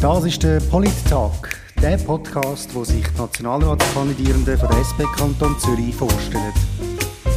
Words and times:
Das 0.00 0.24
ist 0.24 0.42
der 0.42 0.60
Polit-Tag, 0.60 1.60
der 1.82 1.98
Podcast, 1.98 2.74
wo 2.74 2.84
sich 2.84 3.06
die 3.06 3.20
Nationalratskandidierenden 3.20 4.56
von 4.56 4.68
der 4.70 4.78
SP 4.80 5.04
Kanton 5.14 5.54
Zürich 5.58 5.94
vorstellen. 5.94 6.54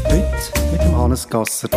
Heute 0.06 0.72
mit 0.72 0.82
dem 0.82 0.98
Hannes 0.98 1.28
Gassert. 1.28 1.76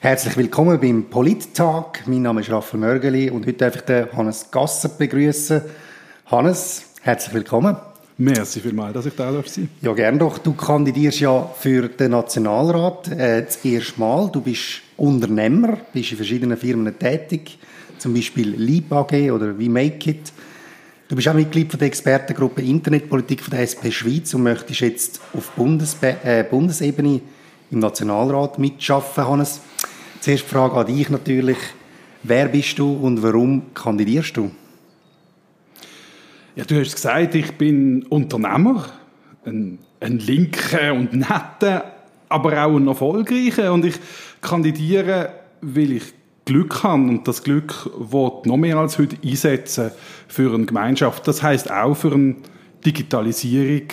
Herzlich 0.00 0.36
willkommen 0.36 0.78
beim 0.78 1.08
Polit-Tag. 1.08 2.02
Mein 2.06 2.20
Name 2.20 2.42
ist 2.42 2.50
Raphael 2.50 2.80
Mörgeli 2.80 3.30
und 3.30 3.46
heute 3.46 3.56
darf 3.56 3.76
ich 3.76 3.82
den 3.82 4.12
Hannes 4.12 4.50
Gassert 4.50 4.98
begrüßen. 4.98 5.62
Hannes, 6.26 6.84
herzlich 7.00 7.32
willkommen. 7.32 7.78
Merci 8.20 8.58
vielmals, 8.58 8.94
dass 8.94 9.06
ich 9.06 9.14
da 9.14 9.32
sein. 9.46 9.68
Ja, 9.80 9.92
gern 9.92 10.18
doch. 10.18 10.38
Du 10.38 10.52
kandidierst 10.52 11.20
ja 11.20 11.48
für 11.56 11.88
den 11.88 12.10
Nationalrat 12.10 13.12
äh, 13.12 13.44
das 13.44 13.64
erste 13.64 14.00
Mal. 14.00 14.28
Du 14.32 14.40
bist 14.40 14.82
Unternehmer, 14.96 15.78
bist 15.92 16.10
in 16.10 16.16
verschiedenen 16.16 16.56
Firmen 16.56 16.98
tätig, 16.98 17.58
zum 17.96 18.14
Beispiel 18.14 18.56
Leap 18.56 18.92
AG 18.92 19.30
oder 19.30 19.56
We 19.56 19.68
Make 19.68 20.10
It. 20.10 20.32
Du 21.08 21.14
bist 21.14 21.28
auch 21.28 21.34
Mitglied 21.34 21.70
von 21.70 21.78
der 21.78 21.86
Expertengruppe 21.86 22.60
Internetpolitik 22.60 23.40
von 23.40 23.52
der 23.52 23.60
SP 23.70 23.92
Schweiz 23.92 24.34
und 24.34 24.42
möchtest 24.42 24.80
jetzt 24.80 25.20
auf 25.32 25.52
Bundesbe 25.52 26.16
äh, 26.24 26.42
Bundesebene 26.42 27.20
im 27.70 27.78
Nationalrat 27.78 28.58
mitschaffen, 28.58 29.28
Hannes. 29.28 29.60
Zuerst 30.18 30.42
die 30.42 30.48
Frage 30.48 30.74
an 30.74 30.86
dich 30.86 31.08
natürlich. 31.08 31.58
Wer 32.24 32.48
bist 32.48 32.80
du 32.80 32.94
und 32.94 33.22
warum 33.22 33.72
kandidierst 33.74 34.36
du? 34.36 34.50
Ja, 36.58 36.64
du 36.64 36.80
hast 36.80 36.96
gesagt, 36.96 37.36
ich 37.36 37.52
bin 37.52 38.02
Unternehmer, 38.06 38.86
ein, 39.44 39.78
ein 40.00 40.18
linker 40.18 40.92
und 40.92 41.12
netter, 41.12 41.84
aber 42.28 42.64
auch 42.64 42.76
ein 42.76 42.88
erfolgreicher 42.88 43.72
und 43.72 43.84
ich 43.84 43.94
kandidiere, 44.40 45.34
weil 45.60 45.92
ich 45.92 46.02
Glück 46.46 46.82
habe 46.82 47.02
und 47.02 47.28
das 47.28 47.44
Glück 47.44 47.88
wird 47.96 48.46
noch 48.46 48.56
mehr 48.56 48.76
als 48.76 48.98
heute 48.98 49.16
einsetzen 49.24 49.92
für 50.26 50.52
eine 50.52 50.66
Gemeinschaft. 50.66 51.28
Das 51.28 51.44
heißt 51.44 51.70
auch 51.70 51.94
für 51.94 52.12
eine 52.12 52.34
Digitalisierung, 52.84 53.86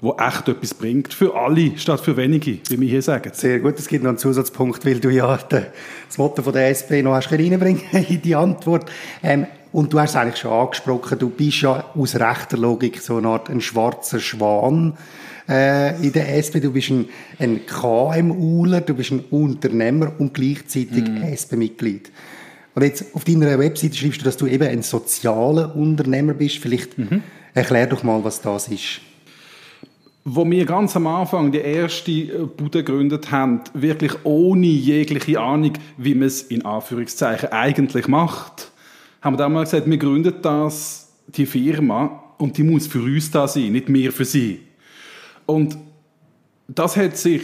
wo 0.00 0.16
echt 0.18 0.48
etwas 0.48 0.74
bringt. 0.74 1.14
Für 1.14 1.36
alle 1.36 1.78
statt 1.78 2.00
für 2.00 2.16
wenige, 2.16 2.58
wie 2.68 2.80
wir 2.80 2.88
hier 2.88 3.02
sagen. 3.02 3.30
Sehr 3.32 3.60
gut. 3.60 3.78
Es 3.78 3.86
gibt 3.86 4.02
noch 4.02 4.08
einen 4.08 4.18
Zusatzpunkt, 4.18 4.84
weil 4.84 4.98
du 4.98 5.08
ja 5.08 5.38
das 5.48 6.18
Motto 6.18 6.42
von 6.42 6.52
der 6.52 6.68
SP 6.74 6.98
noch 7.00 7.14
hast 7.14 7.30
reinbringen 7.30 7.82
in 8.08 8.20
die 8.20 8.34
Antwort. 8.34 8.90
Ähm, 9.22 9.46
und 9.72 9.92
du 9.92 9.98
hast 9.98 10.10
es 10.10 10.16
eigentlich 10.16 10.36
schon 10.36 10.52
angesprochen, 10.52 11.18
du 11.18 11.30
bist 11.30 11.62
ja 11.62 11.84
aus 11.94 12.14
rechter 12.14 12.58
Logik 12.58 13.00
so 13.00 13.16
eine 13.16 13.28
Art 13.28 13.48
ein 13.48 13.60
schwarzer 13.60 14.20
Schwan 14.20 14.98
äh, 15.48 15.96
in 16.04 16.12
der 16.12 16.36
SP. 16.36 16.60
Du 16.60 16.72
bist 16.72 16.90
ein, 16.90 17.08
ein 17.38 17.64
KMUler, 17.66 18.82
du 18.82 18.94
bist 18.94 19.12
ein 19.12 19.24
Unternehmer 19.30 20.12
und 20.18 20.34
gleichzeitig 20.34 21.08
mm. 21.08 21.22
SP-Mitglied. 21.24 22.10
Und 22.74 22.82
jetzt 22.82 23.14
auf 23.14 23.24
deiner 23.24 23.58
Webseite 23.58 23.96
schreibst 23.96 24.20
du, 24.20 24.24
dass 24.24 24.36
du 24.36 24.46
eben 24.46 24.68
ein 24.68 24.82
sozialer 24.82 25.74
Unternehmer 25.74 26.34
bist. 26.34 26.58
Vielleicht 26.58 26.98
mhm. 26.98 27.22
erklär 27.54 27.86
doch 27.86 28.02
mal, 28.02 28.24
was 28.24 28.40
das 28.40 28.68
ist. 28.68 29.00
Wo 30.24 30.48
wir 30.48 30.64
ganz 30.64 30.94
am 30.96 31.06
Anfang 31.06 31.50
die 31.50 31.58
erste 31.58 32.46
Bude 32.46 32.84
gegründet 32.84 33.30
haben, 33.30 33.60
wirklich 33.74 34.12
ohne 34.22 34.66
jegliche 34.66 35.40
Ahnung, 35.40 35.72
wie 35.98 36.14
man 36.14 36.28
es 36.28 36.42
in 36.42 36.64
Anführungszeichen 36.64 37.50
eigentlich 37.50 38.06
macht, 38.06 38.71
haben 39.22 39.34
wir 39.34 39.38
damals 39.38 39.70
gesagt, 39.70 39.88
wir 39.88 39.96
gründen 39.96 40.34
das, 40.42 41.12
die 41.28 41.46
Firma, 41.46 42.22
und 42.38 42.58
die 42.58 42.64
muss 42.64 42.88
für 42.88 43.00
uns 43.00 43.30
da 43.30 43.46
sein, 43.46 43.72
nicht 43.72 43.88
mehr 43.88 44.10
für 44.10 44.24
sie. 44.24 44.60
Und 45.46 45.78
das 46.66 46.96
hat 46.96 47.16
sich 47.16 47.42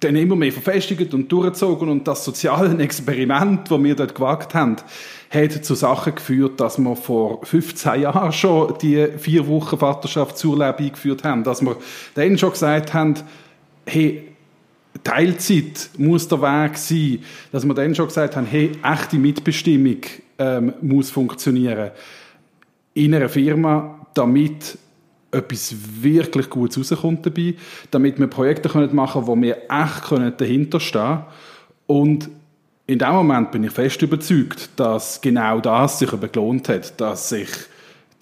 dann 0.00 0.16
immer 0.16 0.36
mehr 0.36 0.52
verfestigt 0.52 1.14
und 1.14 1.30
durchgezogen 1.30 1.88
und 1.88 2.06
das 2.06 2.24
soziale 2.24 2.76
Experiment, 2.82 3.70
das 3.70 3.82
wir 3.82 3.94
dort 3.94 4.14
gewagt 4.14 4.54
haben, 4.54 4.76
hat 5.30 5.64
zu 5.64 5.74
Sachen 5.74 6.14
geführt, 6.14 6.60
dass 6.60 6.78
wir 6.78 6.96
vor 6.96 7.44
15 7.44 8.02
Jahren 8.02 8.32
schon 8.32 8.74
die 8.82 9.06
vier 9.16 9.46
Wochen 9.46 9.78
Vaterschaftsurlaub 9.78 10.78
eingeführt 10.80 11.24
haben, 11.24 11.44
dass 11.44 11.62
wir 11.62 11.76
dann 12.14 12.36
schon 12.36 12.50
gesagt 12.50 12.92
haben, 12.92 13.14
hey, 13.86 14.28
Teilzeit 15.04 15.90
muss 15.98 16.26
der 16.28 16.40
Weg 16.42 16.76
sein, 16.76 17.20
dass 17.52 17.64
wir 17.64 17.74
dann 17.74 17.94
schon 17.94 18.08
gesagt 18.08 18.36
haben, 18.36 18.46
hey, 18.46 18.72
echte 18.82 19.18
Mitbestimmung 19.18 20.00
ähm, 20.38 20.74
muss 20.80 21.10
funktionieren 21.10 21.90
in 22.94 23.14
einer 23.14 23.28
Firma, 23.28 24.06
damit 24.14 24.78
etwas 25.30 25.74
wirklich 26.00 26.48
Gutes 26.48 26.90
rauskommt 26.90 27.26
dabei, 27.26 27.54
damit 27.90 28.18
wir 28.18 28.26
Projekte 28.26 28.68
machen 28.94 29.24
können, 29.24 29.26
wo 29.26 29.40
wir 29.40 29.56
echt 29.68 30.40
dahinter 30.40 30.80
stehen 30.80 31.02
können. 31.02 31.24
Und 31.86 32.30
in 32.86 32.98
dem 32.98 33.12
Moment 33.12 33.50
bin 33.50 33.64
ich 33.64 33.72
fest 33.72 34.00
überzeugt, 34.02 34.70
dass 34.76 35.20
genau 35.20 35.60
das 35.60 35.98
sich 35.98 36.10
gelohnt 36.32 36.68
hat, 36.68 36.98
dass 37.00 37.28
sich 37.28 37.48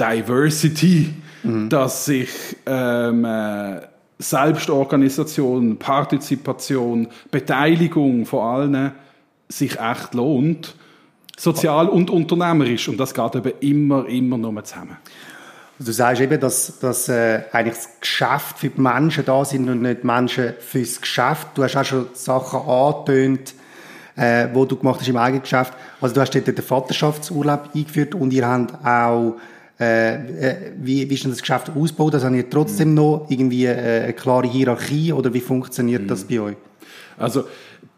Diversity, 0.00 1.10
mhm. 1.42 1.68
dass 1.68 2.06
sich 2.06 2.30
ähm, 2.66 3.24
äh, 3.24 3.80
Selbstorganisation, 4.18 5.76
Partizipation, 5.78 7.08
Beteiligung 7.30 8.26
von 8.26 8.40
allen 8.40 8.92
sich 9.48 9.78
echt 9.78 10.14
lohnt 10.14 10.74
sozial 11.36 11.88
und 11.88 12.10
unternehmerisch. 12.10 12.88
Und 12.88 12.98
das 12.98 13.14
geht 13.14 13.34
eben 13.34 13.52
immer, 13.60 14.06
immer 14.06 14.38
nur 14.38 14.64
zusammen. 14.64 14.96
Du 15.78 15.90
sagst 15.90 16.22
eben, 16.22 16.38
dass, 16.38 16.78
dass 16.78 17.08
äh, 17.08 17.42
eigentlich 17.50 17.74
das 17.74 18.00
Geschäft 18.00 18.58
für 18.58 18.68
die 18.68 18.80
Menschen 18.80 19.24
da 19.24 19.44
sind 19.44 19.68
und 19.68 19.82
nicht 19.82 20.02
die 20.02 20.06
Menschen 20.06 20.54
fürs 20.60 21.00
Geschäft. 21.00 21.48
Du 21.54 21.64
hast 21.64 21.76
auch 21.76 21.84
schon 21.84 22.06
Sachen 22.12 22.60
angetönt, 22.60 23.54
äh, 24.14 24.46
wo 24.52 24.64
du 24.64 24.76
gemacht 24.76 25.00
hast 25.00 25.08
im 25.08 25.16
eigenen 25.16 25.42
Geschäft. 25.42 25.74
Also 26.00 26.14
du 26.14 26.20
hast 26.20 26.32
dort 26.32 26.46
den 26.46 26.56
Vaterschaftsurlaub 26.56 27.70
eingeführt 27.74 28.14
und 28.14 28.32
ihr 28.32 28.46
habt 28.46 28.84
auch 28.86 29.34
äh, 29.80 30.14
äh, 30.14 30.72
wie, 30.78 31.10
wie 31.10 31.14
ist 31.14 31.24
denn 31.24 31.32
das 31.32 31.40
Geschäft 31.40 31.72
ausgebaut? 31.74 32.14
Also 32.14 32.26
habt 32.26 32.36
ihr 32.36 32.48
trotzdem 32.48 32.90
mhm. 32.90 32.94
noch 32.94 33.26
irgendwie 33.28 33.66
äh, 33.66 34.04
eine 34.04 34.12
klare 34.12 34.46
Hierarchie 34.46 35.12
oder 35.12 35.34
wie 35.34 35.40
funktioniert 35.40 36.02
mhm. 36.02 36.08
das 36.08 36.24
bei 36.24 36.38
euch? 36.38 36.56
Also 37.18 37.44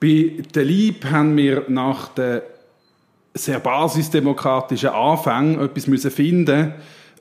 bei 0.00 0.42
der 0.54 0.64
Lieb 0.64 1.04
haben 1.04 1.36
wir 1.36 1.64
nach 1.68 2.08
der 2.08 2.42
sehr 3.36 3.60
basisdemokratischen 3.60 4.90
Anfang 4.90 5.60
etwas 5.60 5.86
müssen 5.86 6.10
finden 6.10 6.74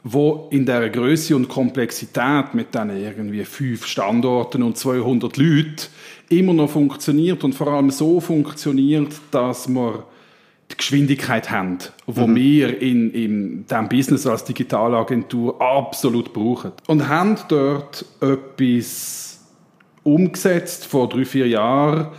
wo 0.07 0.47
in 0.51 0.67
der 0.67 0.87
Größe 0.91 1.35
und 1.35 1.49
Komplexität 1.49 2.53
mit 2.53 2.75
dann 2.75 2.95
irgendwie 2.95 3.43
fünf 3.43 3.87
Standorten 3.87 4.61
und 4.61 4.77
200 4.77 5.35
Leuten 5.35 5.75
immer 6.29 6.53
noch 6.53 6.69
funktioniert 6.69 7.43
und 7.43 7.53
vor 7.53 7.69
allem 7.69 7.89
so 7.89 8.21
funktioniert, 8.21 9.13
dass 9.31 9.67
wir 9.67 10.05
die 10.71 10.77
Geschwindigkeit 10.77 11.49
haben, 11.49 11.79
wo 12.05 12.27
mhm. 12.27 12.35
wir 12.35 12.81
in, 12.81 13.11
in 13.11 13.65
diesem 13.65 13.89
Business 13.89 14.27
als 14.27 14.43
Digitalagentur 14.43 15.59
absolut 15.59 16.33
brauchen. 16.33 16.71
Und 16.85 17.07
haben 17.07 17.37
dort 17.47 18.05
etwas 18.21 19.43
umgesetzt 20.03 20.85
vor 20.85 21.09
drei, 21.09 21.25
vier 21.25 21.47
Jahren, 21.47 22.09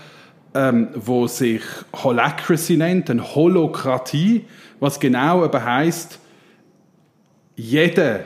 ähm, 0.57 0.89
wo 0.95 1.27
sich 1.27 1.61
Holacracy 1.95 2.79
nennt, 2.79 3.11
eine 3.11 3.23
Holokratie, 3.35 4.47
was 4.81 4.99
genau 4.99 5.45
eben 5.45 5.65
heisst, 5.65 6.19
jeder 7.57 8.21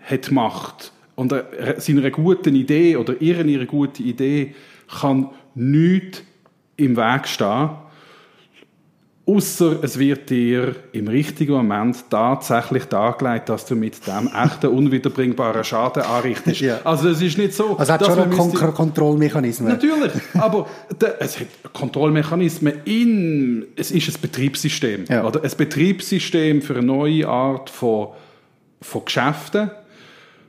hat 0.00 0.30
Macht. 0.30 0.92
Und 1.16 1.34
seiner 1.78 2.10
guten 2.10 2.54
Idee 2.54 2.96
oder 2.96 3.20
ihren 3.20 3.48
ihre 3.48 3.66
gute 3.66 4.02
Idee 4.02 4.54
kann 5.00 5.30
nichts 5.54 6.22
im 6.76 6.96
Weg 6.96 7.26
stehen, 7.28 7.70
Außer 9.24 9.84
es 9.84 10.00
wird 10.00 10.30
dir 10.30 10.74
im 10.90 11.06
richtigen 11.06 11.52
Moment 11.52 11.96
tatsächlich 12.10 12.86
dargelegt, 12.86 13.48
dass 13.48 13.66
du 13.66 13.76
mit 13.76 14.04
dem 14.04 14.28
echten 14.34 14.66
unwiederbringbaren 14.66 15.62
Schaden 15.62 16.02
anrichtest. 16.02 16.60
ja. 16.60 16.80
Also 16.82 17.08
es 17.08 17.22
ist 17.22 17.38
nicht 17.38 17.54
so. 17.54 17.76
Also 17.76 17.82
es 17.82 17.90
hat 17.90 18.04
schon 18.04 18.18
einen 18.18 18.32
Kon 18.32 18.52
Kontrollmechanismus. 18.74 19.70
Natürlich, 19.70 20.10
aber 20.34 20.66
es 21.20 21.38
hat 21.38 21.46
Kontrollmechanismen 21.72 22.72
in. 22.84 23.64
Es 23.76 23.92
ist 23.92 24.08
ein 24.08 24.20
Betriebssystem, 24.20 25.04
ja. 25.08 25.24
oder? 25.24 25.44
Ein 25.44 25.52
Betriebssystem 25.56 26.60
für 26.60 26.74
eine 26.74 26.86
neue 26.86 27.28
Art 27.28 27.70
von, 27.70 28.08
von 28.80 29.04
Geschäften, 29.04 29.70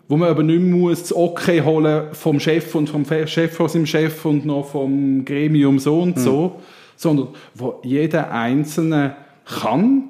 wo 0.08 0.18
man 0.18 0.30
aber 0.30 0.42
nicht 0.42 0.62
mehr 0.62 0.76
muss 0.76 1.02
das 1.02 1.16
Okay 1.16 1.62
holen 1.62 2.06
vom 2.14 2.40
Chef 2.40 2.74
und 2.74 2.90
vom 2.90 3.06
Chef 3.06 3.56
von 3.56 3.70
seinem 3.70 3.86
Chef 3.86 4.26
und 4.26 4.48
noch 4.48 4.72
vom 4.72 5.24
Gremium 5.26 5.78
so 5.78 6.00
und 6.02 6.18
mhm. 6.18 6.52
So 7.04 7.10
sondern 7.10 7.28
wo 7.54 7.80
jeder 7.84 8.32
Einzelne 8.32 9.16
kann, 9.46 10.10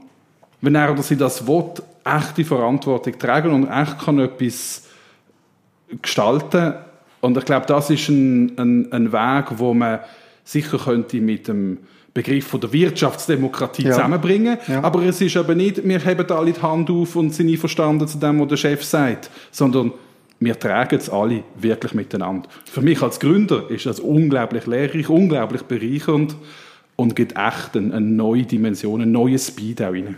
wenn 0.62 0.76
er 0.76 0.92
oder 0.92 1.04
sie 1.04 1.18
das 1.18 1.46
will, 1.48 1.66
echte 2.06 2.46
Verantwortung 2.46 3.20
tragen 3.20 3.52
und 3.52 3.68
echt 3.70 4.00
kann 4.00 4.20
etwas 4.20 4.88
gestalten. 6.02 6.76
Und 7.22 7.38
ich 7.38 7.46
glaube, 7.46 7.66
das 7.66 7.90
ist 7.90 8.10
ein, 8.10 8.58
ein, 8.58 8.92
ein 8.92 9.12
Weg, 9.12 9.58
wo 9.58 9.74
man 9.74 10.00
sicher 10.44 10.78
könnte 10.78 11.20
mit 11.20 11.48
dem 11.48 11.80
Begriff 12.14 12.48
von 12.48 12.62
der 12.62 12.72
Wirtschaftsdemokratie 12.72 13.84
ja. 13.84 13.92
zusammenbringen. 13.94 14.58
Ja. 14.68 14.84
Aber 14.84 15.02
es 15.04 15.20
ist 15.20 15.36
aber 15.36 15.56
nicht, 15.56 15.88
wir 15.88 16.00
heben 16.00 16.30
alle 16.32 16.52
die 16.52 16.62
Hand 16.62 16.90
auf 16.90 17.16
und 17.16 17.34
sind 17.34 17.50
einverstanden 17.50 18.08
zu 18.08 18.20
dem, 18.20 18.40
was 18.40 18.48
der 18.50 18.58
Chef 18.58 18.84
sagt, 18.84 19.30
sondern 19.52 19.94
wir 20.40 20.60
tragen 20.60 20.98
es 20.98 21.10
alle 21.10 21.44
wirklich 21.56 21.94
miteinander. 21.94 22.50
Für 22.66 22.82
mich 22.82 23.02
als 23.02 23.20
Gründer 23.20 23.70
ist 23.70 23.86
das 23.86 24.00
unglaublich 24.00 24.68
lehrreich, 24.68 25.10
unglaublich 25.10 25.64
bereichernd 25.64 26.36
und 26.96 27.16
gibt 27.16 27.38
echt 27.38 27.76
eine, 27.76 27.94
eine 27.94 28.06
neue 28.06 28.44
Dimension, 28.44 29.02
einen 29.02 29.12
neuen 29.12 29.40
Speed 29.40 29.82
auch 29.82 29.94
rein. 29.94 30.18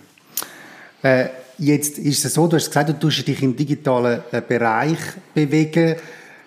Äh, 1.02 1.28
jetzt 1.58 1.98
ist 1.98 2.26
es 2.26 2.34
so, 2.34 2.48
du 2.48 2.56
hast 2.56 2.68
gesagt, 2.68 2.90
du 2.90 3.00
tust 3.00 3.28
dich 3.28 3.42
im 3.42 3.56
digitalen 3.56 4.22
äh, 4.32 4.42
Bereich 4.42 4.98
bewegen. 5.34 5.96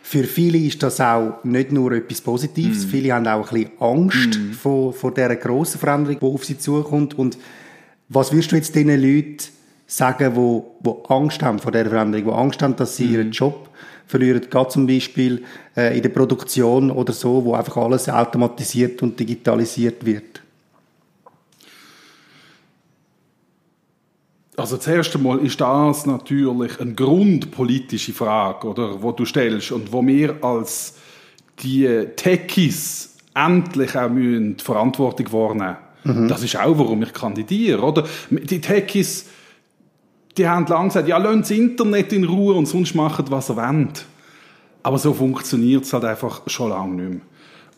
Für 0.02 0.24
viele 0.24 0.58
ist 0.58 0.82
das 0.82 1.00
auch 1.00 1.44
nicht 1.44 1.70
nur 1.70 1.92
etwas 1.92 2.20
Positives. 2.20 2.86
Mm. 2.86 2.88
Viele 2.88 3.12
haben 3.12 3.26
auch 3.26 3.52
ein 3.52 3.62
bisschen 3.62 3.80
Angst 3.80 4.38
mm. 4.38 4.52
vor, 4.52 4.92
vor 4.92 5.12
dieser 5.12 5.36
grossen 5.36 5.78
Veränderung, 5.78 6.18
die 6.18 6.26
auf 6.26 6.44
sie 6.44 6.58
zukommt. 6.58 7.18
Und 7.18 7.38
was 8.08 8.32
würdest 8.32 8.52
du 8.52 8.56
jetzt 8.56 8.74
diesen 8.74 9.00
Leuten 9.00 9.36
sagen, 9.86 10.34
die, 10.34 10.88
die 10.88 11.10
Angst 11.12 11.42
haben 11.42 11.58
vor 11.58 11.72
dieser 11.72 11.90
Veränderung, 11.90 12.26
die 12.26 12.32
Angst 12.32 12.62
haben, 12.62 12.76
dass 12.76 12.96
sie 12.96 13.06
mm. 13.06 13.12
ihren 13.14 13.30
Job 13.32 13.68
verlieren, 14.08 14.42
gerade 14.50 14.70
zum 14.70 14.86
Beispiel 14.86 15.44
äh, 15.76 15.96
in 15.96 16.02
der 16.02 16.08
Produktion 16.08 16.90
oder 16.90 17.12
so, 17.12 17.44
wo 17.44 17.54
einfach 17.54 17.76
alles 17.76 18.08
automatisiert 18.08 19.02
und 19.02 19.20
digitalisiert 19.20 20.04
wird? 20.04 20.42
Also 24.56 24.76
zuerst 24.76 25.14
einmal 25.14 25.38
ist 25.38 25.60
das 25.60 26.06
natürlich 26.06 26.80
eine 26.80 26.94
grundpolitische 26.94 28.12
Frage, 28.12 28.66
oder, 28.66 29.00
wo 29.00 29.12
du 29.12 29.24
stellst 29.24 29.70
und 29.70 29.92
wo 29.92 30.04
wir 30.04 30.42
als 30.42 30.94
die 31.62 32.06
Techies 32.16 33.16
endlich 33.34 33.96
auch 33.96 34.10
müssen 34.10 34.56
die 34.56 34.64
Verantwortung 34.64 35.32
wahrnehmen 35.32 35.76
mhm. 36.02 36.28
Das 36.28 36.42
ist 36.42 36.56
auch, 36.56 36.76
warum 36.76 37.02
ich 37.02 37.12
kandidiere, 37.12 37.82
oder? 37.82 38.04
Die 38.30 38.60
Techies, 38.60 39.26
die 40.38 40.48
haben 40.48 40.66
lange 40.66 40.88
gesagt, 40.88 41.08
ja, 41.08 41.18
lasst 41.18 41.42
das 41.42 41.50
Internet 41.50 42.12
in 42.12 42.24
Ruhe 42.24 42.54
und 42.54 42.66
sonst 42.66 42.94
macht 42.94 43.30
was 43.30 43.50
ihr 43.50 43.56
wollt. 43.56 44.04
Aber 44.82 44.98
so 44.98 45.12
funktioniert 45.12 45.84
es 45.84 45.92
halt 45.92 46.04
einfach 46.04 46.42
schon 46.46 46.70
lange 46.70 46.94
nicht 46.94 47.10
mehr. 47.10 47.20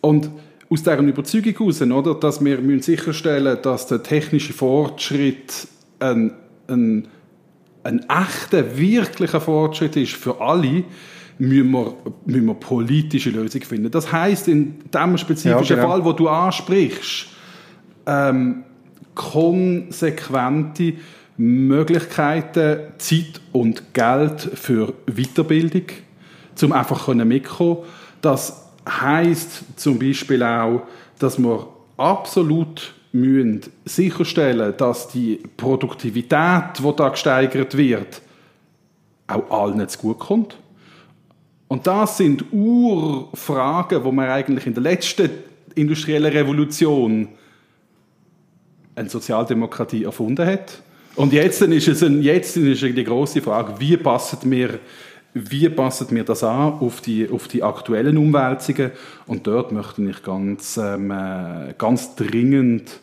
Und 0.00 0.30
aus 0.68 0.82
deren 0.82 1.08
Überzeugung 1.08 1.52
heraus, 1.52 1.82
oder, 1.82 2.14
dass 2.14 2.44
wir 2.44 2.82
sicherstellen 2.82 3.44
müssen, 3.44 3.62
dass 3.62 3.86
der 3.86 4.02
technische 4.02 4.52
Fortschritt 4.52 5.66
ein 5.98 6.32
ein, 6.70 7.08
ein 7.82 8.06
echter, 8.08 8.76
wirklicher 8.78 9.40
Fortschritt 9.40 9.96
ist 9.96 10.12
für 10.12 10.40
alle, 10.40 10.84
müssen 11.38 11.70
wir, 11.70 11.94
müssen 12.26 12.46
wir 12.46 12.54
politische 12.54 13.30
Lösungen 13.30 13.64
finden. 13.64 13.90
Das 13.90 14.12
heißt 14.12 14.48
in 14.48 14.78
dem 14.92 15.16
spezifischen 15.18 15.76
ja, 15.76 15.82
genau. 15.82 15.88
Fall, 15.88 16.04
wo 16.04 16.12
du 16.12 16.28
ansprichst, 16.28 17.26
ähm, 18.06 18.64
konsequente 19.14 20.94
Möglichkeiten, 21.40 22.92
Zeit 22.98 23.40
und 23.52 23.94
Geld 23.94 24.42
für 24.42 24.92
Weiterbildung, 25.06 25.84
zum 26.54 26.72
einfach 26.72 27.08
mitkommen. 27.14 27.78
Das 28.20 28.68
heißt 28.86 29.62
zum 29.76 29.98
Beispiel 29.98 30.42
auch, 30.42 30.82
dass 31.18 31.38
wir 31.38 31.66
absolut 31.96 32.92
müssen 33.12 33.62
sicherstellen, 33.86 34.74
dass 34.76 35.08
die 35.08 35.40
Produktivität, 35.56 36.78
die 36.78 36.96
da 36.96 37.08
gesteigert 37.08 37.74
wird, 37.74 38.20
auch 39.26 39.50
allen 39.50 39.88
zugutekommt. 39.88 40.58
Und 41.68 41.86
das 41.86 42.18
sind 42.18 42.52
Urfragen, 42.52 44.04
wo 44.04 44.12
man 44.12 44.28
eigentlich 44.28 44.66
in 44.66 44.74
der 44.74 44.82
letzten 44.82 45.30
industriellen 45.74 46.32
Revolution 46.32 47.28
eine 48.94 49.08
Sozialdemokratie 49.08 50.04
erfunden 50.04 50.46
hat. 50.46 50.82
Und 51.16 51.32
jetzt 51.32 51.60
ist 51.60 51.88
es 51.88 52.02
ein, 52.02 52.22
jetzt 52.22 52.56
ist 52.56 52.82
die 52.82 53.04
große 53.04 53.42
Frage, 53.42 53.74
wie 53.78 53.96
passen 53.96 54.50
wir 54.50 54.78
wie 55.32 55.68
passen 55.68 56.08
wir 56.10 56.24
das 56.24 56.42
an 56.42 56.72
auf 56.80 57.00
die, 57.00 57.28
auf 57.30 57.46
die 57.46 57.62
aktuellen 57.62 58.16
Umwälzungen? 58.16 58.90
Und 59.26 59.46
dort 59.46 59.70
möchte 59.70 60.02
ich 60.02 60.22
ganz, 60.22 60.76
ähm, 60.76 61.10
äh, 61.10 61.74
ganz 61.78 62.16
dringend 62.16 62.98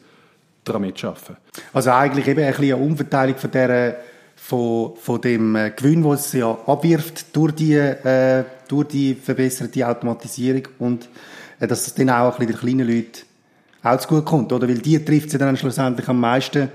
daran 0.65 0.81
mitschaffen. 0.81 1.37
Also 1.71 1.91
eigentlich 1.91 2.27
eben 2.27 2.43
ein 2.43 2.53
eine 2.53 2.75
Umverteilung 2.75 3.37
von, 3.37 3.51
der, 3.51 3.97
von, 4.35 4.95
von 4.97 5.21
dem 5.21 5.55
äh, 5.55 5.71
Gewinn, 5.71 6.03
den 6.03 6.11
es 6.11 6.33
ja 6.33 6.51
abwirft 6.65 7.33
durch 7.35 7.53
die, 7.53 7.75
äh, 7.75 8.43
durch 8.67 8.87
die 8.89 9.15
verbesserte 9.15 9.87
Automatisierung 9.87 10.63
und 10.79 11.07
äh, 11.59 11.67
dass 11.67 11.87
es 11.87 11.93
dann 11.93 12.09
auch 12.09 12.37
ein 12.37 12.45
bisschen 12.45 12.47
den 12.47 12.59
kleinen 12.59 12.87
Leuten 12.87 13.21
auch 13.83 13.99
zu 13.99 14.07
gut 14.09 14.25
kommt, 14.25 14.51
oder? 14.51 14.67
Weil 14.67 14.79
die 14.79 15.03
trifft 15.03 15.29
sie 15.29 15.37
dann 15.37 15.55
schlussendlich 15.55 16.07
am 16.09 16.19
meisten, 16.19 16.69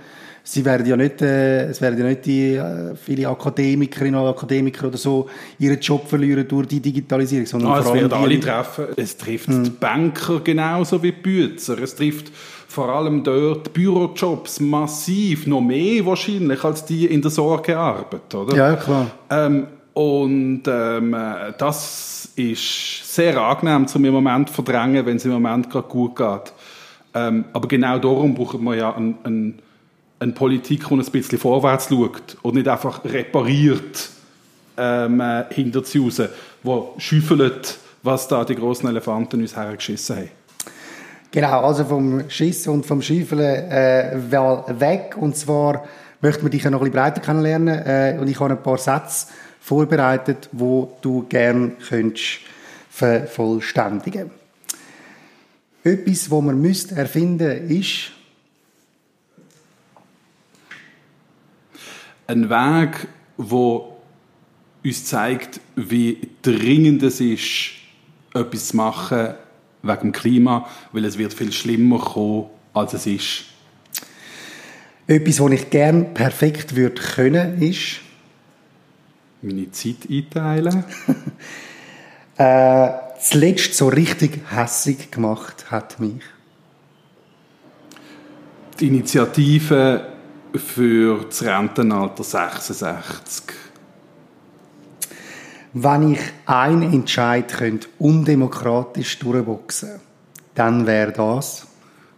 sie 0.44 0.64
werden 0.64 0.86
ja 0.86 0.96
nicht, 0.96 1.22
äh, 1.22 1.66
es 1.66 1.80
werden 1.80 1.98
ja 1.98 2.04
nicht 2.06 2.26
die 2.26 2.54
äh, 2.54 2.94
viele 2.96 3.28
Akademikerinnen 3.28 4.20
und 4.20 4.28
Akademiker 4.28 4.88
oder 4.88 4.98
so 4.98 5.28
ihren 5.58 5.80
Job 5.80 6.08
verlieren 6.08 6.46
durch 6.48 6.68
die 6.68 6.80
Digitalisierung, 6.80 7.46
sondern 7.46 7.72
ah, 7.72 7.82
vor 7.82 7.92
allem 7.92 8.04
es 8.04 8.10
wird 8.10 8.12
alle 8.12 8.40
treffen. 8.40 8.84
Es 8.96 9.16
trifft 9.16 9.48
hm. 9.48 9.64
die 9.64 9.70
Banker 9.70 10.40
genauso 10.40 11.02
wie 11.02 11.12
die 11.12 11.20
Bützer. 11.20 11.78
Es 11.78 11.94
trifft 11.94 12.32
vor 12.66 12.88
allem 12.88 13.22
dort 13.22 13.72
Bürojobs 13.72 14.60
massiv, 14.60 15.46
noch 15.46 15.60
mehr 15.60 16.04
wahrscheinlich 16.06 16.64
als 16.64 16.84
die 16.84 17.06
in 17.06 17.20
der 17.20 17.30
Sorgearbeit, 17.30 18.34
oder? 18.34 18.56
Ja, 18.56 18.76
klar. 18.76 19.10
Ähm, 19.30 19.66
und 19.94 20.62
ähm, 20.66 21.14
das 21.58 22.30
ist 22.34 23.14
sehr 23.14 23.36
angenehm 23.36 23.86
zum 23.86 24.04
im 24.06 24.14
Moment 24.14 24.48
verdrängen, 24.48 25.04
wenn 25.04 25.16
es 25.16 25.24
im 25.26 25.32
Moment 25.32 25.68
gerade 25.68 25.86
gut 25.86 26.16
geht. 26.16 26.52
Ähm, 27.14 27.44
aber 27.52 27.68
genau 27.68 27.98
darum 27.98 28.34
braucht 28.34 28.58
man 28.58 28.78
ja 28.78 28.94
ein, 28.96 29.16
ein 29.24 29.58
eine 30.22 30.32
Politik, 30.32 30.88
die 30.88 30.94
ein 30.94 31.04
bisschen 31.04 31.38
vorwärts 31.38 31.88
schaut 31.88 32.36
und 32.42 32.54
nicht 32.54 32.68
einfach 32.68 33.04
repariert 33.04 34.10
ähm, 34.76 35.20
äh, 35.20 35.44
hinter 35.50 35.84
sie 35.84 35.98
raus, 35.98 36.22
die 36.62 37.00
schüffelt, 37.00 37.78
was 38.02 38.28
da 38.28 38.44
die 38.44 38.54
großen 38.54 38.88
Elefanten 38.88 39.40
uns 39.40 39.56
hergeschissen 39.56 40.16
haben. 40.16 40.28
Genau, 41.30 41.62
also 41.62 41.84
vom 41.84 42.28
Schissen 42.28 42.72
und 42.72 42.86
vom 42.86 43.00
Schüffeln 43.02 43.40
äh, 43.40 44.16
weg. 44.30 45.16
Und 45.18 45.36
zwar 45.36 45.84
möchten 46.20 46.42
wir 46.44 46.50
dich 46.50 46.64
noch 46.64 46.82
ein 46.82 46.90
breiter 46.90 47.20
kennenlernen. 47.20 47.78
Äh, 47.84 48.18
und 48.20 48.28
ich 48.28 48.38
habe 48.38 48.50
ein 48.50 48.62
paar 48.62 48.78
Sätze 48.78 49.28
vorbereitet, 49.60 50.48
wo 50.52 50.96
du 51.00 51.24
gerne 51.28 51.72
könntest 51.88 52.40
vervollständigen. 52.90 54.30
Etwas, 55.84 56.30
was 56.30 56.42
man 56.42 56.60
müsste 56.60 56.94
erfinden, 56.94 57.68
ist 57.68 58.12
ein 62.26 62.48
Weg, 62.48 63.08
wo 63.36 63.96
uns 64.84 65.04
zeigt, 65.04 65.60
wie 65.76 66.28
dringend 66.42 67.02
es 67.02 67.20
ist, 67.20 67.72
etwas 68.34 68.68
zu 68.68 68.76
machen 68.76 69.34
wegen 69.82 70.00
dem 70.00 70.12
Klima, 70.12 70.68
weil 70.92 71.04
es 71.04 71.18
wird 71.18 71.34
viel 71.34 71.52
schlimmer 71.52 71.98
kommen, 71.98 72.46
als 72.72 72.94
es 72.94 73.06
ist. 73.06 73.44
Etwas, 75.06 75.40
was 75.40 75.52
ich 75.52 75.70
gerne 75.70 76.04
perfekt 76.04 76.76
würde 76.76 77.00
können, 77.00 77.60
ist 77.60 78.00
meine 79.42 79.70
Zeit 79.72 80.08
einteilen. 80.08 80.84
äh, 82.36 82.90
zuletzt 83.20 83.74
so 83.74 83.88
richtig 83.88 84.40
hässig 84.50 85.10
gemacht 85.10 85.70
hat 85.70 85.98
mich 85.98 86.22
die 88.82 88.88
Initiative 88.88 90.11
für 90.54 91.24
das 91.24 91.42
Rentenalter 91.42 92.24
66. 92.24 93.44
Wenn 95.74 96.12
ich 96.12 96.20
einen 96.46 96.92
Entscheid 96.92 97.48
könnte 97.48 97.88
undemokratisch 97.98 99.18
durchboxen 99.18 100.00
dann 100.54 100.86
wäre 100.86 101.12
das? 101.12 101.66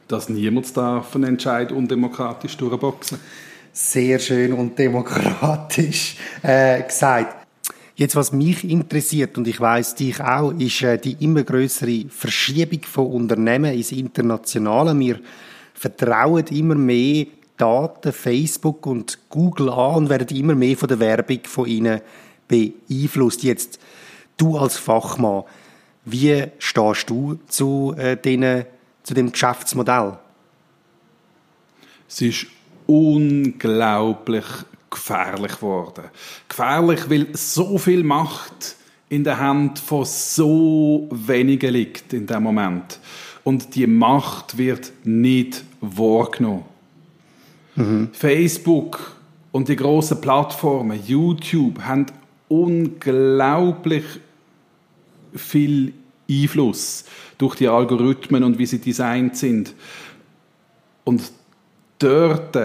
Dass 0.08 0.28
niemand 0.28 0.76
darf 0.76 1.14
einen 1.14 1.24
Entscheid 1.24 1.72
undemokratisch 1.72 2.56
durchboxen 2.56 3.18
Sehr 3.72 4.18
schön 4.18 4.52
und 4.52 4.78
demokratisch 4.78 6.16
äh, 6.42 6.82
gesagt. 6.82 7.46
Jetzt, 7.96 8.16
was 8.16 8.32
mich 8.32 8.68
interessiert, 8.68 9.38
und 9.38 9.46
ich 9.46 9.60
weiß 9.60 9.94
dich 9.94 10.20
auch, 10.20 10.52
ist 10.52 10.82
äh, 10.82 10.98
die 10.98 11.16
immer 11.20 11.44
größere 11.44 12.06
Verschiebung 12.08 12.82
von 12.82 13.06
Unternehmen 13.06 13.72
ins 13.72 13.92
Internationale. 13.92 14.98
Wir 14.98 15.20
vertrauen 15.74 16.44
immer 16.50 16.74
mehr 16.74 17.26
Daten 17.56 18.12
Facebook 18.12 18.86
und 18.86 19.18
Google 19.28 19.70
an 19.70 19.96
und 19.96 20.08
werden 20.10 20.36
immer 20.36 20.54
mehr 20.54 20.76
von 20.76 20.88
der 20.88 20.98
Werbung 20.98 21.40
von 21.44 21.66
ihnen 21.66 22.00
beeinflusst. 22.48 23.42
Jetzt, 23.42 23.78
du 24.36 24.58
als 24.58 24.76
Fachmann, 24.76 25.44
wie 26.04 26.46
stehst 26.58 27.08
du 27.08 27.38
zu, 27.48 27.94
äh, 27.96 28.16
denen, 28.16 28.64
zu 29.02 29.14
dem 29.14 29.32
Geschäftsmodell? 29.32 30.18
Es 32.08 32.20
ist 32.20 32.46
unglaublich 32.86 34.44
gefährlich 34.90 35.56
geworden. 35.56 36.04
Gefährlich, 36.48 37.08
weil 37.08 37.28
so 37.34 37.78
viel 37.78 38.04
Macht 38.04 38.76
in 39.08 39.24
der 39.24 39.38
Hand 39.38 39.78
von 39.78 40.04
so 40.04 41.08
wenigen 41.10 41.72
liegt 41.72 42.12
in 42.12 42.26
dem 42.26 42.42
Moment. 42.42 43.00
Und 43.42 43.74
die 43.74 43.86
Macht 43.86 44.56
wird 44.58 44.92
nicht 45.04 45.64
wahrgenommen. 45.80 46.64
Mhm. 47.76 48.10
Facebook 48.12 49.16
und 49.52 49.68
die 49.68 49.76
großen 49.76 50.20
Plattformen, 50.20 51.00
YouTube, 51.06 51.80
haben 51.82 52.06
unglaublich 52.48 54.04
viel 55.34 55.92
Einfluss 56.30 57.04
durch 57.38 57.56
die 57.56 57.68
Algorithmen 57.68 58.44
und 58.44 58.58
wie 58.58 58.66
sie 58.66 58.78
designt 58.78 59.36
sind. 59.36 59.74
Und 61.04 61.32
dort 61.98 62.56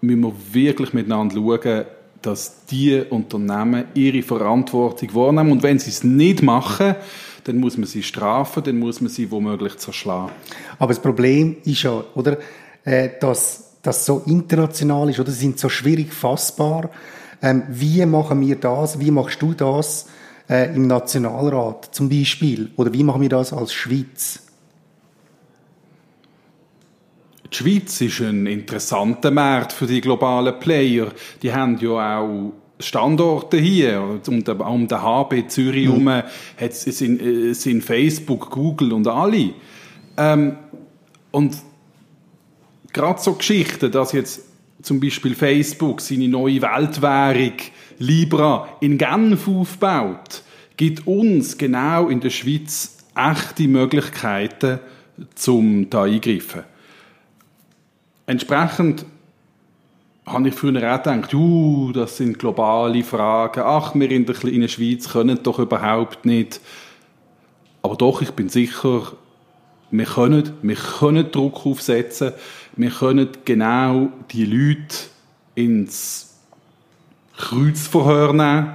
müssen 0.00 0.22
wir 0.22 0.34
wirklich 0.52 0.92
miteinander 0.92 1.36
schauen, 1.36 1.84
dass 2.22 2.66
die 2.66 3.02
Unternehmen 3.08 3.84
ihre 3.94 4.22
Verantwortung 4.22 5.14
wahrnehmen. 5.14 5.52
Und 5.52 5.62
wenn 5.62 5.78
sie 5.78 5.90
es 5.90 6.02
nicht 6.02 6.42
machen, 6.42 6.96
dann 7.44 7.58
muss 7.58 7.76
man 7.76 7.86
sie 7.86 8.02
strafen, 8.02 8.64
dann 8.64 8.78
muss 8.78 9.00
man 9.00 9.10
sie 9.10 9.30
womöglich 9.30 9.76
zerschlagen. 9.76 10.32
Aber 10.78 10.88
das 10.88 11.00
Problem 11.00 11.56
ist 11.64 11.84
ja, 11.84 12.02
oder, 12.14 12.38
äh, 12.84 13.10
dass 13.20 13.65
das 13.86 14.04
so 14.04 14.22
international 14.26 15.10
ist, 15.10 15.20
oder? 15.20 15.30
Sie 15.30 15.40
sind 15.40 15.58
so 15.58 15.68
schwierig 15.68 16.12
fassbar. 16.12 16.90
Ähm, 17.42 17.64
wie 17.68 18.04
machen 18.06 18.40
wir 18.40 18.56
das? 18.56 18.98
Wie 18.98 19.10
machst 19.10 19.40
du 19.42 19.52
das 19.52 20.08
äh, 20.48 20.74
im 20.74 20.86
Nationalrat 20.86 21.94
zum 21.94 22.08
Beispiel? 22.08 22.70
Oder 22.76 22.92
wie 22.92 23.04
machen 23.04 23.22
wir 23.22 23.28
das 23.28 23.52
als 23.52 23.72
Schweiz? 23.72 24.42
Die 27.52 27.56
Schweiz 27.56 28.00
ist 28.00 28.20
ein 28.20 28.46
interessanter 28.46 29.30
Markt 29.30 29.72
für 29.72 29.86
die 29.86 30.00
globalen 30.00 30.58
Player. 30.58 31.12
Die 31.42 31.52
haben 31.52 31.78
ja 31.78 32.18
auch 32.18 32.52
Standorte 32.78 33.56
hier, 33.56 34.20
um 34.26 34.44
den, 34.44 34.60
um 34.60 34.88
den 34.88 35.02
HB 35.02 35.48
Zürich 35.48 35.86
herum, 35.86 36.04
mhm. 36.04 36.70
sind, 36.70 37.54
sind 37.54 37.82
Facebook, 37.82 38.50
Google 38.50 38.92
und 38.92 39.06
alle. 39.06 39.54
Ähm, 40.18 40.56
und 41.30 41.56
gerade 42.96 43.20
so 43.20 43.34
Geschichten, 43.34 43.92
dass 43.92 44.12
jetzt 44.12 44.40
zum 44.82 45.00
Beispiel 45.00 45.34
Facebook 45.34 46.00
seine 46.00 46.28
neue 46.28 46.62
Weltwährung 46.62 47.52
Libra 47.98 48.68
in 48.80 48.98
Genf 48.98 49.46
aufbaut, 49.48 50.42
gibt 50.76 51.06
uns 51.06 51.56
genau 51.56 52.08
in 52.08 52.20
der 52.20 52.30
Schweiz 52.30 52.98
echte 53.14 53.68
Möglichkeiten, 53.68 54.80
zum 55.34 55.88
da 55.88 56.04
eingreifen. 56.04 56.64
Entsprechend 58.26 59.06
habe 60.26 60.48
ich 60.48 60.54
früher 60.54 60.92
auch 60.92 61.02
gedacht, 61.02 61.32
uh, 61.34 61.92
das 61.92 62.16
sind 62.16 62.38
globale 62.38 63.04
Fragen, 63.04 63.62
ach, 63.64 63.94
wir 63.94 64.10
in 64.10 64.26
der 64.26 64.34
kleinen 64.34 64.68
Schweiz 64.68 65.08
können 65.08 65.38
doch 65.42 65.58
überhaupt 65.58 66.26
nicht. 66.26 66.60
Aber 67.82 67.94
doch, 67.94 68.20
ich 68.22 68.32
bin 68.32 68.48
sicher, 68.48 69.12
wir 69.90 70.04
können, 70.04 70.50
wir 70.62 70.76
können 70.76 71.30
Druck 71.30 71.64
aufsetzen, 71.66 72.32
wir 72.76 72.90
können 72.90 73.28
genau 73.44 74.08
die 74.30 74.44
Leute 74.44 74.96
ins 75.54 76.34
Kreuzverhör 77.36 78.32
nehmen 78.32 78.68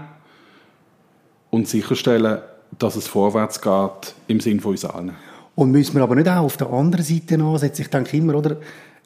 und 1.49 1.67
sicherstellen, 1.67 2.39
dass 2.79 2.95
es 2.95 3.07
vorwärts 3.07 3.61
geht 3.61 4.15
im 4.27 4.39
Sinn 4.39 4.59
von 4.59 4.71
uns 4.71 4.85
allen. 4.85 5.11
Und 5.55 5.71
müssen 5.71 5.95
wir 5.95 6.03
aber 6.03 6.15
nicht 6.15 6.29
auch 6.29 6.43
auf 6.43 6.57
der 6.57 6.71
anderen 6.71 7.03
Seite 7.03 7.35
ansetzen? 7.35 7.81
Ich 7.81 7.89
denke 7.89 8.17
immer, 8.17 8.35
oder, 8.35 8.57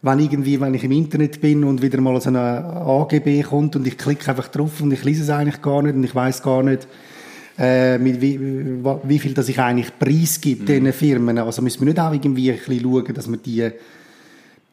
wenn 0.01 0.19
irgendwie, 0.19 0.61
wenn 0.61 0.73
ich 0.73 0.83
im 0.83 0.91
Internet 0.91 1.41
bin 1.41 1.63
und 1.63 1.81
wieder 1.81 1.99
mal 1.99 2.19
so 2.21 2.29
eine 2.29 2.63
AGB 2.63 3.41
kommt 3.41 3.75
und 3.75 3.87
ich 3.87 3.97
klicke 3.97 4.29
einfach 4.29 4.47
drauf 4.49 4.79
und 4.81 4.91
ich 4.93 5.03
lese 5.03 5.23
es 5.23 5.29
eigentlich 5.29 5.61
gar 5.61 5.81
nicht 5.81 5.95
und 5.95 6.03
ich 6.03 6.13
weiß 6.13 6.43
gar 6.43 6.61
nicht, 6.61 6.87
äh, 7.57 7.97
mit 7.97 8.19
wie, 8.21 8.39
wie 9.03 9.19
viel 9.19 9.33
das 9.33 9.49
ich 9.49 9.59
eigentlich 9.59 9.97
preisgibt 9.97 10.63
mhm. 10.63 10.65
diesen 10.65 10.93
Firmen. 10.93 11.37
Also 11.37 11.61
müssen 11.61 11.81
wir 11.81 11.85
nicht 11.85 11.99
auch 11.99 12.11
irgendwie 12.11 12.51
ein 12.51 12.57
bisschen 12.57 12.81
schauen, 12.81 13.13
dass 13.13 13.29
wir 13.29 13.37
die, 13.37 13.71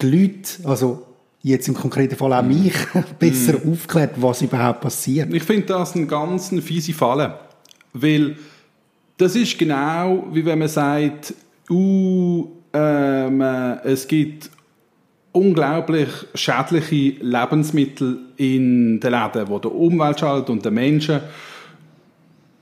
die 0.01 0.11
Leute, 0.11 0.69
also 0.69 1.07
jetzt 1.43 1.69
im 1.69 1.75
konkreten 1.75 2.17
Fall 2.17 2.33
auch 2.33 2.43
mhm. 2.43 2.63
mich, 2.63 2.75
besser 3.19 3.59
mhm. 3.65 3.73
aufklärt, 3.73 4.13
was 4.17 4.43
überhaupt 4.43 4.81
passiert. 4.81 5.33
Ich 5.33 5.43
finde 5.43 5.67
das 5.67 5.95
einen 5.95 6.09
ganz 6.09 6.53
fiese 6.61 6.93
Falle, 6.93 7.39
weil 7.93 8.37
das 9.17 9.37
ist 9.37 9.59
genau, 9.59 10.27
wie 10.33 10.45
wenn 10.45 10.59
man 10.59 10.69
sagt, 10.69 11.35
uh, 11.71 12.49
ähm, 12.73 13.41
äh, 13.41 13.81
es 13.85 14.09
gibt 14.09 14.51
unglaublich 15.33 16.09
schädliche 16.35 17.23
Lebensmittel 17.23 18.19
in 18.37 19.01
den 19.01 19.11
Läden, 19.11 19.49
wo 19.49 19.59
der 19.59 19.73
Umwelt 19.73 20.21
schadet 20.21 20.51
und 20.51 20.65
den 20.65 20.75
Menschen 20.75 21.21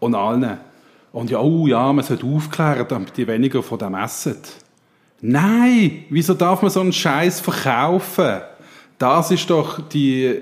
und 0.01 0.15
allen. 0.15 0.59
Und 1.13 1.31
ja, 1.31 1.41
oh 1.41 1.67
ja, 1.67 1.93
man 1.93 2.05
sollte 2.05 2.27
aufklären, 2.27 2.87
damit 2.89 3.17
die 3.17 3.27
weniger 3.27 3.63
von 3.63 3.79
dem 3.79 3.95
essen. 3.95 4.39
Nein, 5.21 6.05
wieso 6.09 6.35
darf 6.35 6.63
man 6.63 6.71
so 6.71 6.81
einen 6.81 6.93
Scheiß 6.93 7.41
verkaufen? 7.41 8.41
Das 8.99 9.31
ist 9.31 9.49
doch 9.49 9.89
die, 9.89 10.41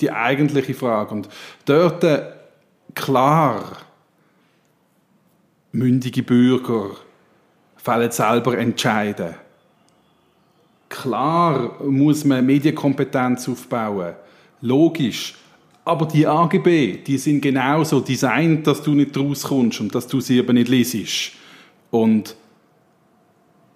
die 0.00 0.10
eigentliche 0.10 0.74
Frage. 0.74 1.14
Und 1.14 1.28
dort, 1.64 2.04
klar, 2.94 3.64
mündige 5.72 6.22
Bürger 6.22 6.90
fällen 7.76 8.10
selber 8.10 8.58
entscheiden. 8.58 9.34
Klar 10.88 11.82
muss 11.84 12.24
man 12.24 12.44
Medienkompetenz 12.44 13.48
aufbauen. 13.48 14.14
Logisch. 14.60 15.34
Aber 15.88 16.04
die 16.04 16.26
AGB, 16.26 16.98
die 16.98 17.16
sind 17.16 17.40
genauso 17.40 18.00
designt, 18.00 18.66
dass 18.66 18.82
du 18.82 18.92
nicht 18.92 19.16
rauskommst 19.16 19.80
und 19.80 19.94
dass 19.94 20.06
du 20.06 20.20
sie 20.20 20.36
eben 20.36 20.52
nicht 20.52 20.68
liest. 20.68 21.32
Und 21.90 22.36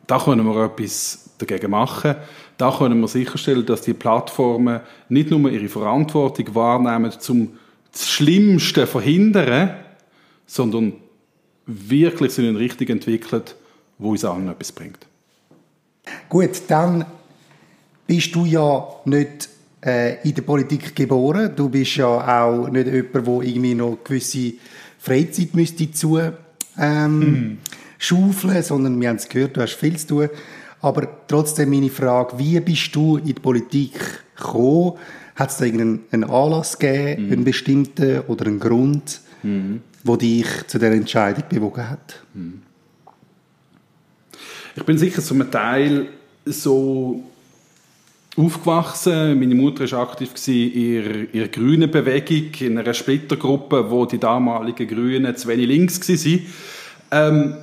da 0.07 0.19
können 0.19 0.45
wir 0.45 0.67
etwas 0.67 1.31
dagegen 1.39 1.71
machen. 1.71 2.17
Da 2.59 2.71
können 2.71 3.01
wir 3.01 3.09
sicherstellen, 3.09 3.65
dass 3.65 3.81
die 3.81 3.95
Plattformen 3.95 4.81
nicht 5.09 5.31
nur 5.31 5.51
ihre 5.51 5.71
Verantwortung 5.71 6.55
wahrnehmen, 6.55 7.13
zum 7.19 7.57
das 7.91 8.11
Schlimmste 8.11 8.87
verhindern, 8.87 9.71
sondern 10.45 10.93
wirklich 11.65 12.35
so 12.35 12.43
eine 12.43 12.59
Richtung 12.59 12.89
entwickeln, 12.89 13.45
wo 13.97 14.11
uns 14.11 14.27
allen 14.27 14.51
etwas 14.51 14.71
bringt. 14.71 15.07
Gut, 16.29 16.61
dann 16.69 17.07
bist 18.07 18.35
du 18.35 18.45
ja 18.45 18.87
nicht 19.07 19.49
in 19.85 20.35
der 20.35 20.43
Politik 20.43 20.95
geboren. 20.95 21.53
Du 21.57 21.69
bist 21.69 21.97
ja 21.97 22.07
auch 22.07 22.69
nicht 22.69 22.87
jemand, 22.87 23.27
der 23.27 23.43
irgendwie 23.43 23.75
noch 23.75 23.99
gewisse 24.05 24.53
Freizeit 24.99 25.55
müsste 25.55 25.91
zu 25.91 26.21
ähm, 26.79 27.19
mhm. 27.19 27.59
schaufeln, 27.99 28.63
sondern 28.63 29.01
wir 29.01 29.09
haben 29.09 29.17
es 29.17 29.29
gehört, 29.29 29.57
du 29.57 29.61
hast 29.61 29.75
viel 29.75 29.97
zu 29.99 30.07
tun. 30.07 30.29
Aber 30.81 31.27
trotzdem 31.27 31.71
meine 31.71 31.91
Frage, 31.91 32.39
wie 32.39 32.61
bist 32.61 32.95
du 32.95 33.17
in 33.17 33.25
die 33.27 33.35
Politik 33.35 33.99
gekommen? 34.37 34.99
Hat 35.35 35.51
es 35.51 35.57
da 35.57 35.65
irgendeinen 35.65 36.25
Anlass 36.25 36.79
gegeben, 36.79 37.27
mhm. 37.27 37.33
einen 37.33 37.45
bestimmten 37.45 38.21
oder 38.29 38.47
einen 38.47 38.61
Grund, 38.61 39.21
wo 40.05 40.17
dich 40.17 40.47
zu 40.69 40.79
der 40.79 40.93
Entscheidung 40.93 41.45
bewogen 41.49 41.91
hat? 41.91 42.23
Mhm. 42.35 42.63
Ich 44.77 44.85
bin 44.85 44.97
sicher 44.97 45.23
zum 45.23 45.51
Teil 45.51 46.09
so 46.45 47.23
aufgewachsen. 48.37 49.39
Meine 49.39 49.55
Mutter 49.55 49.91
war 49.93 50.11
aktiv 50.11 50.31
in 50.47 50.73
ihrer, 51.33 51.49
grünen 51.49 51.91
Bewegung, 51.91 52.51
in 52.61 52.79
einer 52.79 52.95
Splittergruppe, 52.95 53.91
wo 53.91 54.07
die 54.07 54.19
damaligen 54.19 54.89
Grünen 54.89 55.37
zu 55.37 55.49
wenig 55.49 55.69
links 55.69 56.09
waren. 56.09 56.47
Ähm, 57.11 57.57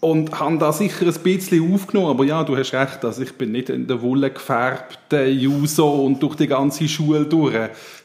und 0.00 0.40
haben 0.40 0.58
da 0.58 0.72
sicher 0.72 1.06
ein 1.06 1.22
bisschen 1.22 1.72
aufgenommen, 1.72 2.10
aber 2.10 2.24
ja, 2.24 2.42
du 2.42 2.56
hast 2.56 2.72
recht, 2.72 3.04
also 3.04 3.22
ich 3.22 3.34
bin 3.34 3.52
nicht 3.52 3.70
in 3.70 3.86
der 3.86 4.02
Wolle 4.02 4.32
gefärbte 4.32 5.26
Juso 5.26 6.04
und 6.04 6.20
durch 6.20 6.34
die 6.34 6.48
ganze 6.48 6.88
Schule 6.88 7.24
durch. 7.24 7.54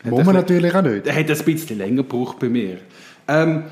Muss 0.04 0.24
man 0.24 0.36
natürlich 0.36 0.76
auch 0.76 0.84
nicht. 0.84 1.12
Hat 1.12 1.32
ein 1.32 1.46
bisschen 1.46 1.80
länger 1.80 2.04
gebraucht 2.04 2.38
bei 2.38 2.50
mir. 2.50 2.78
Ähm, 3.28 3.64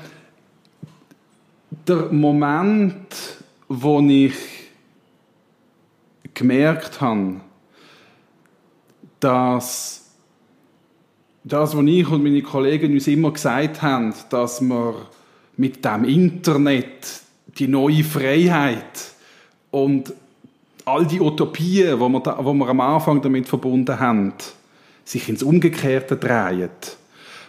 der 1.86 2.08
Moment, 2.10 3.14
wo 3.68 4.00
ich 4.00 4.34
gemerkt 6.34 7.00
habe, 7.00 7.40
dass 9.20 10.10
das, 11.44 11.76
was 11.76 11.84
ich 11.86 12.08
und 12.08 12.22
meine 12.22 12.42
Kollegen 12.42 12.92
uns 12.92 13.06
immer 13.06 13.30
gesagt 13.30 13.82
haben, 13.82 14.12
dass 14.30 14.60
wir 14.60 14.94
mit 15.56 15.84
dem 15.84 16.04
Internet 16.04 17.22
die 17.58 17.68
neue 17.68 18.04
Freiheit 18.04 19.12
und 19.70 20.12
all 20.84 21.06
die 21.06 21.20
Utopien, 21.20 21.98
die 21.98 22.08
wir, 22.08 22.20
da, 22.20 22.38
die 22.40 22.44
wir 22.52 22.68
am 22.68 22.80
Anfang 22.80 23.22
damit 23.22 23.48
verbunden 23.48 23.98
haben, 23.98 24.32
sich 25.04 25.28
ins 25.28 25.42
Umgekehrte 25.42 26.16
drehen. 26.16 26.70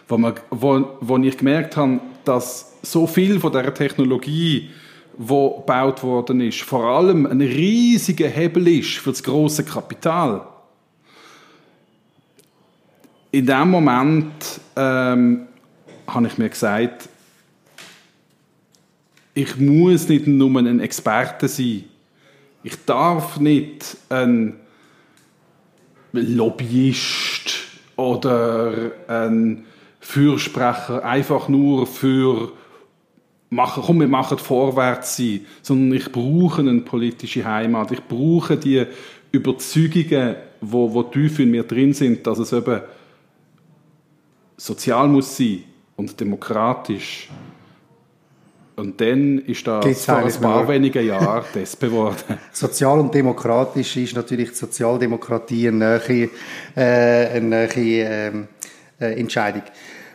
Wo, 0.06 0.16
wir, 0.16 0.34
wo, 0.50 0.88
wo 1.00 1.16
ich 1.18 1.36
gemerkt 1.36 1.76
habe, 1.76 2.00
dass 2.24 2.72
so 2.82 3.06
viel 3.06 3.40
von 3.40 3.52
der 3.52 3.74
Technologie 3.74 4.70
wo 5.20 5.58
gebaut 5.58 6.04
worden 6.04 6.40
ist, 6.40 6.60
vor 6.60 6.84
allem 6.84 7.26
ein 7.26 7.40
riesiger 7.40 8.28
Hebel 8.28 8.68
ist 8.68 8.98
für 8.98 9.10
das 9.10 9.22
große 9.22 9.64
Kapital. 9.64 10.46
In 13.30 13.44
dem 13.44 13.70
Moment 13.70 14.60
ähm, 14.74 15.48
habe 16.06 16.26
ich 16.26 16.38
mir 16.38 16.48
gesagt, 16.48 17.08
ich 19.34 19.56
muss 19.58 20.08
nicht 20.08 20.26
nur 20.26 20.58
ein 20.58 20.80
Experte 20.80 21.46
sein. 21.46 21.84
Ich 22.62 22.84
darf 22.86 23.38
nicht 23.38 23.98
ein 24.08 24.56
Lobbyist 26.12 27.54
oder 27.96 28.92
ein 29.06 29.66
Fürsprecher 30.00 31.04
einfach 31.04 31.48
nur 31.48 31.86
für 31.86 32.52
machen, 33.50 33.82
komm, 33.86 34.00
wir 34.00 34.08
machen 34.08 34.38
vorwärts 34.38 35.18
sein, 35.18 35.42
sondern 35.62 35.98
ich 35.98 36.10
brauche 36.10 36.62
eine 36.62 36.80
politische 36.80 37.44
Heimat. 37.44 37.92
Ich 37.92 38.02
brauche 38.02 38.56
die 38.56 38.86
Überzeugungen, 39.32 40.36
wo, 40.60 40.92
wo 40.92 41.02
tief 41.02 41.38
in 41.38 41.50
mir 41.50 41.62
drin 41.62 41.92
sind, 41.92 42.26
dass 42.26 42.38
es 42.38 42.52
eben 42.52 42.80
sozial 44.58 45.08
muss 45.08 45.36
sein 45.36 45.64
und 45.96 46.20
demokratisch. 46.20 47.30
Und 48.76 49.00
dann 49.00 49.38
ist 49.38 49.66
das 49.66 49.84
Gibt's 49.84 50.04
vor 50.04 50.18
ein 50.18 50.40
paar 50.40 50.68
wenigen 50.68 51.04
Jahren 51.04 51.44
das 51.54 51.78
geworden. 51.78 52.38
Sozial 52.52 53.00
und 53.00 53.12
demokratisch 53.12 53.96
ist 53.96 54.14
natürlich 54.14 54.50
die 54.50 54.54
Sozialdemokratie 54.54 55.68
eine 55.68 56.00
neue, 56.06 56.28
äh, 56.76 57.36
eine 57.36 57.40
neue 57.40 57.68
ähm, 57.76 58.48
äh, 59.00 59.18
Entscheidung. 59.20 59.62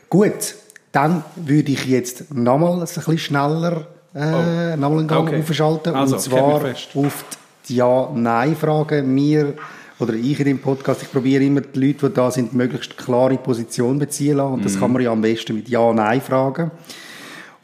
Gut, 0.09 0.55
dann 0.91 1.25
würde 1.35 1.71
ich 1.71 1.85
jetzt 1.85 2.33
nochmal 2.33 2.73
ein 2.73 2.79
bisschen 2.81 3.17
schneller 3.17 3.87
äh, 4.15 4.77
nochmal 4.77 4.99
einen 4.99 5.07
Gang 5.07 5.27
Okay. 5.27 5.39
aufschalten. 5.41 5.95
Also, 5.95 6.15
und 6.15 6.21
zwar 6.21 6.61
auf 6.95 7.25
die 7.67 7.75
Ja-Nein-Frage. 7.75 9.03
Wir 9.05 9.55
oder 10.03 10.13
ich 10.13 10.39
in 10.39 10.45
dem 10.45 10.59
Podcast, 10.59 11.01
ich 11.01 11.11
probiere 11.11 11.43
immer 11.43 11.61
die 11.61 11.87
Leute, 11.87 12.09
die 12.09 12.13
da 12.13 12.29
sind, 12.29 12.53
möglichst 12.53 12.97
klare 12.97 13.37
Position 13.37 13.97
beziehen 13.97 14.37
lassen. 14.37 14.53
Und 14.53 14.65
das 14.65 14.79
kann 14.79 14.91
man 14.91 15.01
ja 15.01 15.11
am 15.11 15.21
besten 15.21 15.55
mit 15.55 15.69
Ja-Nein-Fragen. 15.69 16.71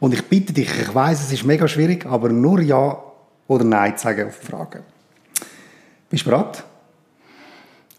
Und 0.00 0.14
ich 0.14 0.24
bitte 0.24 0.52
dich, 0.52 0.70
ich 0.80 0.94
weiß, 0.94 1.20
es 1.20 1.32
ist 1.32 1.44
mega 1.44 1.68
schwierig, 1.68 2.06
aber 2.06 2.30
nur 2.30 2.60
Ja 2.60 2.98
oder 3.46 3.64
Nein 3.64 3.96
zu 3.96 4.04
sagen 4.04 4.28
auf 4.28 4.40
die 4.40 4.46
Frage. 4.46 4.82
Bist 6.08 6.24
du 6.24 6.30
bereit? 6.30 6.64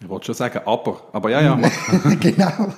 Ich 0.02 0.10
wollte 0.10 0.26
schon 0.26 0.36
sagen, 0.36 0.62
aber. 0.66 1.02
Aber 1.14 1.30
ja, 1.30 1.42
ja. 1.42 1.56
genau. 2.20 2.74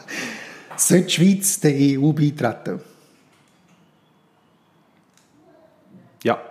Sollte 0.76 1.06
die 1.06 1.12
Schweiz 1.12 1.60
der 1.60 1.74
EU 1.74 2.12
beitreten? 2.12 2.82
ja. 6.24 6.42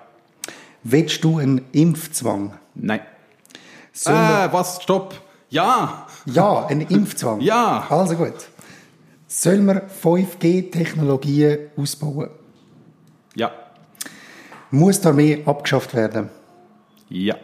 Willst 0.83 1.23
du 1.25 1.38
einen 1.38 1.62
Impfzwang? 1.73 2.54
Nein. 2.75 3.00
Wir- 3.92 4.12
Äh, 4.49 4.52
was? 4.52 4.82
Stopp. 4.82 5.14
Ja. 5.50 6.06
Ja, 6.25 6.66
einen 6.66 6.82
Impfzwang. 6.82 7.40
Ja. 7.40 7.87
Also 7.90 8.14
gut. 8.16 8.34
Sollen 9.26 9.64
wir 9.66 9.82
5G-Technologien 9.88 11.58
ausbauen? 11.76 12.30
Ja. 13.34 13.50
Muss 14.70 15.00
die 15.00 15.08
Armee 15.08 15.42
abgeschafft 15.44 15.94
werden? 15.94 16.28
Ja. 17.08 17.37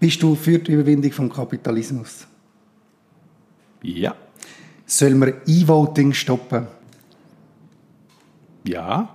Bist 0.00 0.22
du 0.22 0.34
für 0.34 0.58
die 0.58 0.72
Überwindung 0.72 1.12
vom 1.12 1.32
Kapitalismus? 1.32 2.26
Ja. 3.82 4.14
Sollen 4.86 5.20
wir 5.20 5.34
E-Voting 5.46 6.12
stoppen? 6.12 6.66
Ja. 8.64 9.08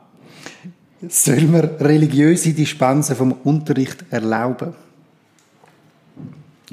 Sollen 1.07 1.51
wir 1.53 1.79
religiöse 1.81 2.53
Dispensen 2.53 3.15
vom 3.15 3.31
Unterricht 3.43 4.05
erlauben? 4.09 4.73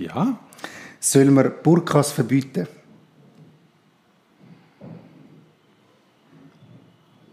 Ja. 0.01 0.39
Sollen 0.99 1.35
wir 1.35 1.51
Burkas 1.51 2.11
verbieten? 2.11 2.67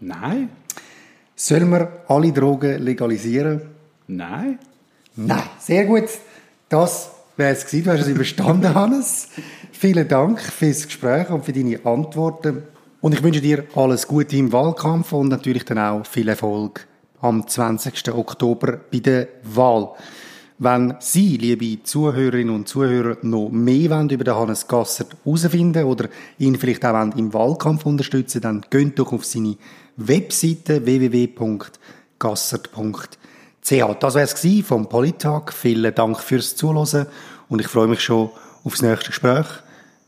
Nein. 0.00 0.50
Sollen 1.34 1.70
wir 1.70 2.04
alle 2.08 2.30
Drogen 2.30 2.82
legalisieren? 2.82 3.62
Nein. 4.06 4.58
Nein. 5.16 5.42
Sehr 5.58 5.86
gut. 5.86 6.08
Das 6.68 7.10
wäre 7.36 7.52
es 7.52 7.64
gewesen. 7.64 7.84
Du 7.84 7.92
hast 7.92 8.00
es 8.02 8.08
überstanden, 8.08 8.74
Hannes. 8.74 9.28
Vielen 9.72 10.06
Dank 10.06 10.40
fürs 10.40 10.84
Gespräch 10.84 11.30
und 11.30 11.44
für 11.46 11.52
deine 11.52 11.84
Antworten. 11.86 12.64
Und 13.00 13.14
ich 13.14 13.22
wünsche 13.22 13.40
dir 13.40 13.64
alles 13.76 14.06
Gute 14.06 14.36
im 14.36 14.52
Wahlkampf 14.52 15.12
und 15.12 15.28
natürlich 15.28 15.64
dann 15.64 15.78
auch 15.78 16.04
viel 16.04 16.28
Erfolg 16.28 16.86
am 17.20 17.46
20. 17.46 18.12
Oktober 18.12 18.78
bei 18.90 18.98
der 18.98 19.28
Wahl. 19.42 19.94
Wenn 20.60 20.96
Sie, 20.98 21.36
liebe 21.36 21.84
Zuhörerinnen 21.84 22.52
und 22.52 22.66
Zuhörer, 22.66 23.16
noch 23.22 23.48
mehr 23.48 23.90
wollen 23.90 24.10
über 24.10 24.24
Hannes 24.34 24.66
Gassert 24.66 25.16
herausfinden 25.24 25.84
oder 25.84 26.08
ihn 26.36 26.56
vielleicht 26.56 26.84
auch 26.84 26.94
wollen 26.94 27.12
im 27.12 27.32
Wahlkampf 27.32 27.86
unterstützen 27.86 28.40
dann 28.40 28.66
geht 28.68 28.98
doch 28.98 29.12
auf 29.12 29.24
seine 29.24 29.56
Webseite 29.96 30.84
www.gassert.ch. 30.84 31.58
Das 34.00 34.14
wäre 34.14 34.24
es 34.24 34.66
vom 34.66 34.88
Politag. 34.88 35.52
Vielen 35.52 35.94
Dank 35.94 36.18
fürs 36.20 36.56
Zuhören 36.56 37.06
und 37.48 37.60
ich 37.60 37.68
freue 37.68 37.86
mich 37.86 38.00
schon 38.00 38.30
aufs 38.64 38.82
nächste 38.82 39.10
Gespräch 39.10 39.46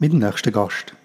mit 0.01 0.13
dem 0.13 0.19
nächsten 0.19 0.51
Gast. 0.51 0.97